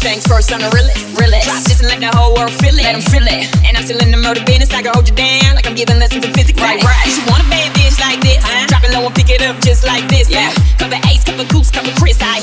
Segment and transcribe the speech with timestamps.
[0.00, 1.18] things first, I'm the realest.
[1.18, 1.46] realest.
[1.46, 2.82] Drop this and let the whole world feel it.
[2.82, 3.46] Let them feel it.
[3.64, 4.72] And I'm still in the murder business.
[4.72, 6.58] I can hold you down like I'm giving lessons in physics.
[6.58, 7.06] Right, right.
[7.06, 8.40] You want a bad bitch like this?
[8.40, 8.66] Huh?
[8.66, 10.30] Drop it low and pick it up just like this.
[10.30, 10.50] Yeah.
[10.78, 12.18] Cover ace, cover goose, cover Cris.
[12.22, 12.33] I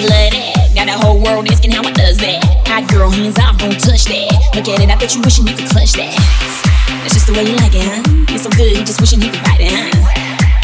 [0.00, 0.72] I love that.
[0.72, 2.40] Got the whole world asking how it does that.
[2.72, 4.32] Hot girl, hands off, don't touch that.
[4.56, 6.16] Look at it, I bet you wishing you could clutch that.
[7.04, 8.00] That's just the way you like it, huh?
[8.32, 9.92] It's so good, you just wishing you could bite it, huh?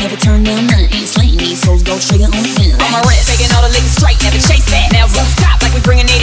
[0.00, 2.80] Never turn down nothing, slaying these souls, go trigger on the gun.
[2.80, 4.88] On my rent, taking all the liquor straight, never chase that.
[4.96, 6.15] Now rooftop, like we bringing it.